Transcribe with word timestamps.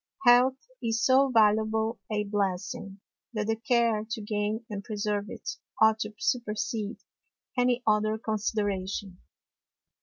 Health 0.25 0.57
is 0.81 1.05
so 1.05 1.29
valuable 1.29 1.99
a 2.11 2.23
Blessing, 2.23 3.01
that 3.33 3.45
the 3.45 3.55
Care 3.55 4.03
to 4.09 4.21
gain 4.21 4.65
and 4.67 4.83
preserve 4.83 5.25
it, 5.29 5.57
ought 5.79 5.99
to 5.99 6.15
supersede 6.17 6.97
any 7.55 7.83
other 7.85 8.17
Consideration. 8.17 9.19